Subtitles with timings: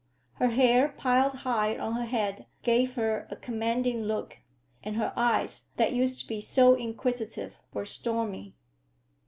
[0.39, 4.39] Her hair, piled high on her head, gave her a commanding look,
[4.81, 8.55] and her eyes, that used to be so inquisitive, were stormy.